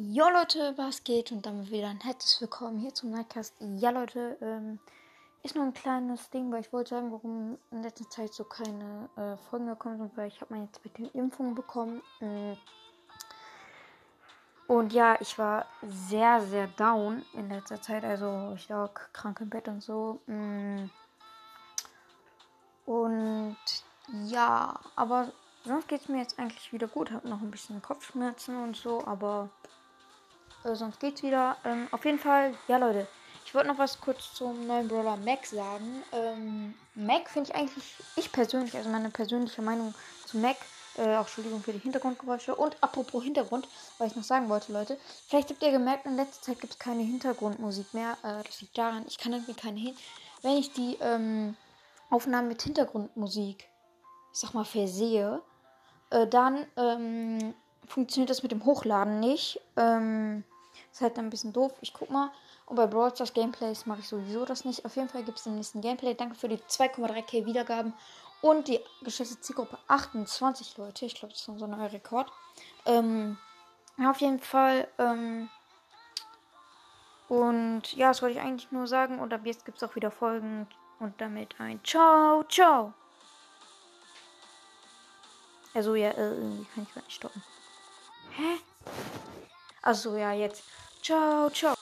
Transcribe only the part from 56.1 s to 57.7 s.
äh, dann ähm,